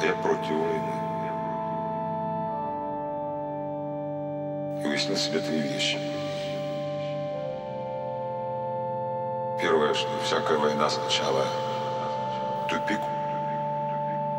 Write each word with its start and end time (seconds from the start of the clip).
Я 0.00 0.12
против 0.14 0.50
войны. 0.50 0.92
И 4.80 4.86
уяснил 4.86 5.16
себе 5.16 5.40
три 5.40 5.58
вещи. 5.58 5.98
Первое, 9.60 9.92
что 9.94 10.08
всякая 10.22 10.56
война 10.58 10.88
сначала 10.88 11.44
тупик, 12.68 13.00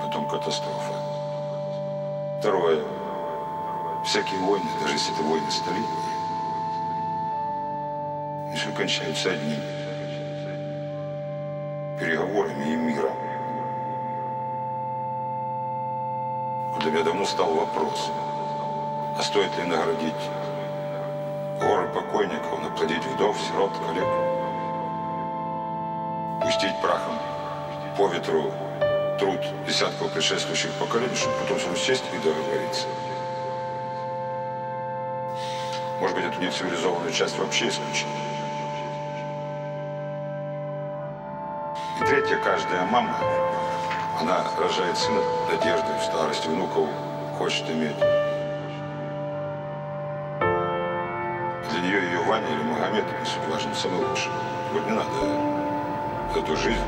потом 0.01 0.29
катастрофа. 0.29 0.93
Второе, 2.39 2.81
всякие 4.05 4.39
войны, 4.39 4.69
даже 4.79 4.93
если 4.93 5.13
это 5.13 5.23
войны 5.23 5.51
столетние, 5.51 5.87
все 8.55 8.71
кончаются 8.71 9.31
одним 9.31 9.59
переговорами 11.99 12.63
и 12.63 12.75
миром. 12.77 13.28
Меня 16.89 17.03
давно 17.03 17.23
стал 17.23 17.53
вопрос, 17.53 18.09
а 19.15 19.21
стоит 19.21 19.55
ли 19.57 19.63
наградить 19.63 20.15
горы 21.59 21.87
покойников, 21.89 22.63
наплодить 22.63 23.05
вдов, 23.05 23.37
сирот, 23.39 23.71
коллег, 23.85 24.07
пустить 26.41 26.81
прахом 26.81 27.19
по 27.95 28.07
ветру 28.07 28.51
труд 29.19 29.39
десятков 29.67 30.11
предшествующих 30.11 30.73
поколений, 30.79 31.13
чтобы 31.13 31.35
потом 31.43 31.59
снова 31.59 31.77
сесть 31.77 32.05
и 32.11 32.17
договориться. 32.17 32.87
Может 35.99 36.15
быть, 36.15 36.25
эту 36.25 36.41
нецивилизованную 36.41 37.13
часть 37.13 37.37
вообще 37.37 37.67
исключить. 37.67 38.07
И 42.01 42.05
третье, 42.05 42.37
каждая 42.43 42.83
мама, 42.85 43.15
она 44.19 44.43
рожает 44.59 44.97
сына 44.97 45.21
надеждой 45.49 45.97
в 45.97 46.03
старости, 46.03 46.47
внуков 46.47 46.89
хочет 47.37 47.69
иметь. 47.69 47.95
Для 51.69 51.79
нее 51.81 52.03
ее 52.03 52.19
Ваня 52.27 52.47
или 52.47 52.63
Магомед, 52.63 53.05
суть 53.25 53.47
важно, 53.49 53.73
самый 53.73 54.05
лучший. 54.05 54.31
Вот 54.73 54.85
не 54.85 54.91
надо 54.91 55.09
эту 56.35 56.55
жизнь, 56.57 56.83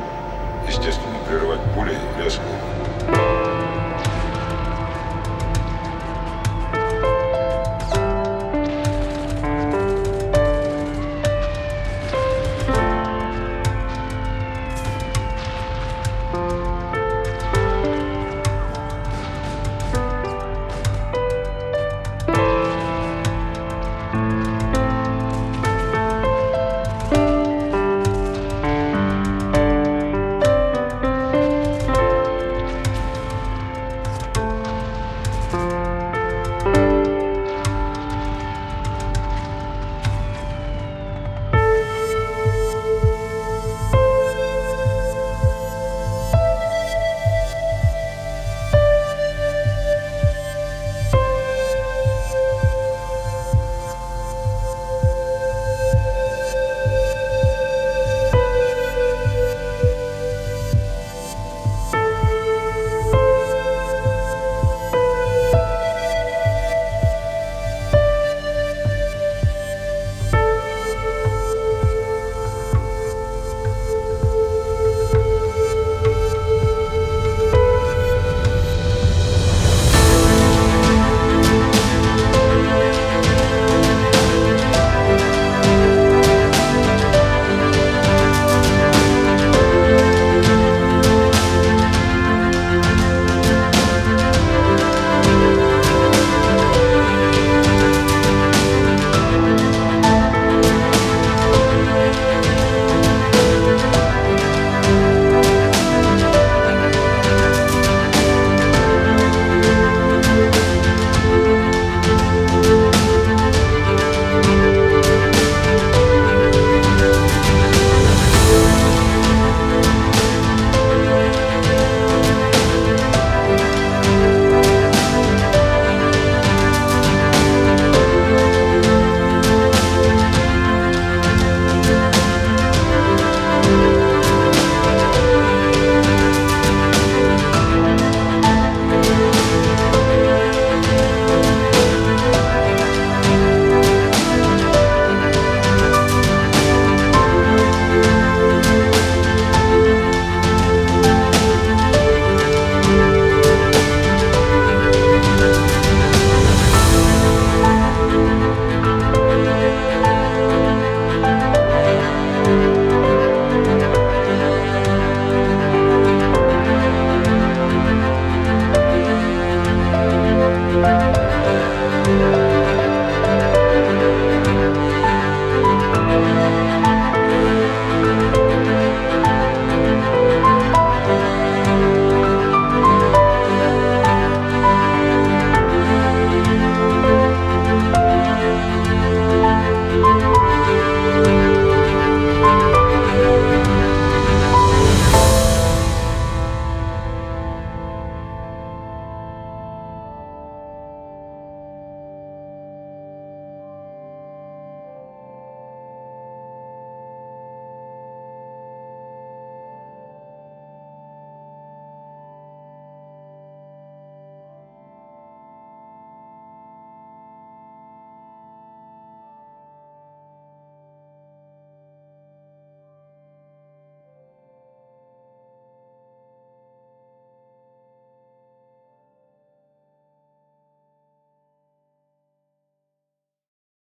естественно, 0.68 1.18
прерывать 1.28 1.62
пулей 1.74 1.98
или 2.18 2.28
осколком. 2.28 3.41